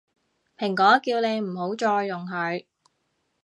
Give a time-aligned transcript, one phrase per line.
[0.57, 2.65] 蘋果叫你唔好再用佢